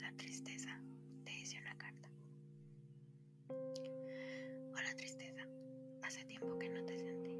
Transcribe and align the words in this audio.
la 0.00 0.12
tristeza, 0.16 0.80
te 1.24 1.38
hice 1.38 1.58
una 1.60 1.76
carta. 1.78 2.10
Hola 3.48 4.94
tristeza, 4.96 5.46
hace 6.02 6.24
tiempo 6.24 6.58
que 6.58 6.68
no 6.68 6.84
te 6.84 6.98
sentí. 6.98 7.36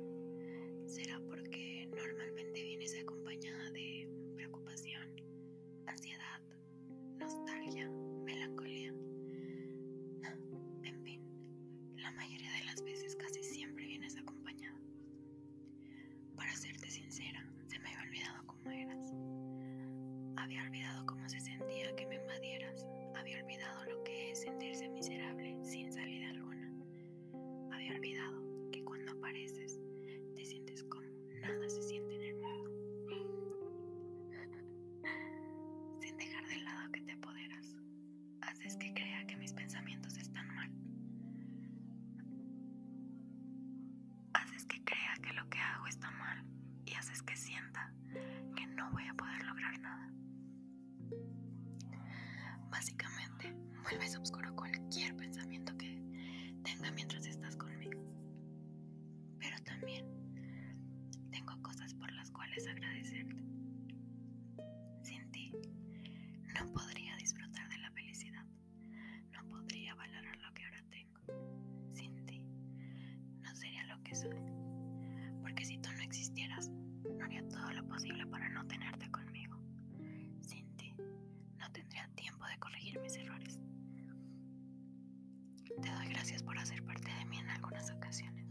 Será 0.87 1.20
porque 1.29 1.88
normalmente 1.95 2.62
vienes 2.62 2.95
acompañada 3.00 3.70
de 3.70 4.09
preocupación, 4.37 5.16
ansiedad, 5.87 6.41
nostalgia, 7.19 7.91
melancolía. 8.24 8.93
En 10.82 11.02
fin, 11.02 11.20
la 11.96 12.11
mayoría 12.12 12.52
de 12.52 12.64
las 12.64 12.82
veces 12.82 13.16
casi 13.16 13.43
siempre 13.43 13.86
vienes 13.86 14.16
acompañada. 14.16 14.80
Para 16.37 16.54
serte 16.54 16.91
sincera, 16.91 17.45
se 17.66 17.79
me 17.79 17.88
había 17.88 18.02
olvidado 18.02 18.46
cómo 18.46 18.70
eras. 18.70 19.35
Había 20.46 20.62
olvidado 20.62 21.05
cómo 21.06 21.28
se 21.28 21.41
sentía 21.41 21.96
que 21.96 22.06
me 22.06 22.14
invadieras. 22.14 22.87
Había 23.16 23.42
olvidado 23.42 23.84
lo 23.87 24.04
que 24.04 24.30
es 24.30 24.42
sentirse 24.42 24.88
miserable 24.91 25.59
sin 25.64 25.92
salida 25.92 26.30
alguna. 26.30 26.70
Había 27.73 27.91
olvidado 27.96 28.70
que 28.70 28.84
cuando 28.84 29.10
apareces 29.10 29.80
te 30.37 30.45
sientes 30.45 30.84
como 30.84 31.02
nada 31.40 31.68
se 31.68 31.82
siente 31.82 32.14
en 32.14 32.23
el 32.23 32.34
mundo. 32.37 32.70
Sin 36.01 36.16
dejar 36.16 36.46
de 36.46 36.59
lado 36.59 36.92
que 36.92 37.01
te 37.01 37.10
apoderas, 37.10 37.74
haces 38.42 38.76
que 38.76 38.95
crea 38.95 39.26
que 39.26 39.37
mis 39.37 39.52
pensamientos 39.52 40.16
están 40.16 40.46
mal. 40.54 40.70
Haces 44.34 44.65
que 44.66 44.80
crea 44.84 45.16
que 45.24 45.32
lo 45.32 45.48
que 45.48 45.59
hago 45.59 45.88
está 45.88 46.09
mal 46.12 46.45
y 46.84 46.95
haces 46.95 47.21
que 47.24 47.34
sienta 47.34 47.93
que 48.54 48.65
no 48.68 48.88
voy 48.93 49.09
a 49.09 49.15
poder 49.15 49.46
Básicamente, 52.77 53.55
vuelves 53.85 54.15
oscuro 54.16 54.55
cualquier 54.55 55.16
pensamiento 55.16 55.74
que 55.79 55.99
tenga 56.63 56.91
mientras 56.91 57.24
estás 57.24 57.57
conmigo. 57.57 57.99
Pero 59.41 59.57
también 59.65 60.05
tengo 61.30 61.55
cosas 61.63 61.95
por 61.95 62.13
las 62.13 62.30
cuales 62.30 62.66
agradecerte. 62.68 63.43
Sin 65.03 65.31
ti, 65.33 65.53
no 66.55 66.71
podría 66.75 67.16
disfrutar 67.16 67.66
de 67.71 67.78
la 67.78 67.91
felicidad. 67.93 68.44
No 69.33 69.43
podría 69.49 69.94
valorar 69.94 70.37
lo 70.37 70.53
que 70.53 70.65
ahora 70.66 70.83
tengo. 70.91 71.94
Sin 71.94 72.27
ti, 72.27 72.43
no 73.41 73.56
sería 73.56 73.87
lo 73.87 74.03
que 74.03 74.15
soy. 74.15 74.37
Porque 75.41 75.65
si 75.65 75.78
tú 75.78 75.91
no 75.93 76.03
existieras, 76.03 76.69
no 76.69 77.25
haría 77.25 77.49
todo 77.49 77.72
lo 77.72 77.88
posible 77.88 78.27
para 78.27 78.50
no 78.50 78.66
tenerte 78.66 79.11
tiempo 82.27 82.44
de 82.47 82.59
corregir 82.59 82.99
mis 82.99 83.16
errores. 83.16 83.60
Te 85.81 85.91
doy 85.93 86.09
gracias 86.09 86.43
por 86.43 86.59
hacer 86.59 86.83
parte 86.83 87.09
de 87.09 87.25
mí 87.27 87.38
en 87.38 87.49
algunas 87.50 87.88
ocasiones. 87.93 88.49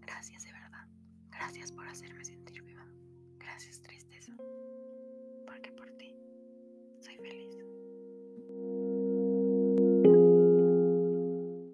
Gracias 0.00 0.44
de 0.44 0.52
verdad. 0.52 0.88
Gracias 1.30 1.72
por 1.72 1.86
hacerme 1.86 2.24
sentir 2.24 2.62
viva. 2.62 2.86
Gracias 3.38 3.82
tristeza. 3.82 4.32